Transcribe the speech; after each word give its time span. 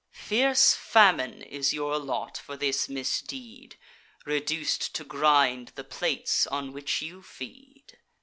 Fierce 0.09 0.73
famine 0.73 1.43
is 1.43 1.73
your 1.73 1.99
lot 1.99 2.35
for 2.35 2.57
this 2.57 2.89
misdeed, 2.89 3.75
Reduc'd 4.25 4.95
to 4.95 5.03
grind 5.03 5.67
the 5.75 5.83
plates 5.83 6.47
on 6.47 6.73
which 6.73 7.03
you 7.03 7.21
feed. 7.21 7.99